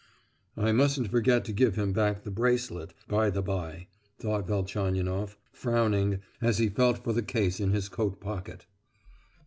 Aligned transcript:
"I 0.57 0.71
mustn't 0.71 1.11
forget 1.11 1.45
to 1.45 1.53
give 1.53 1.75
him 1.75 1.93
back 1.93 2.23
the 2.23 2.31
bracelet, 2.31 2.95
by 3.07 3.29
the 3.29 3.43
bye," 3.43 3.85
thought 4.17 4.47
Velchaninoff, 4.47 5.37
frowning, 5.51 6.21
as 6.41 6.57
he 6.57 6.69
felt 6.69 7.03
for 7.03 7.13
the 7.13 7.21
case 7.21 7.59
in 7.59 7.69
his 7.69 7.87
coat 7.87 8.19
pocket. 8.19 8.65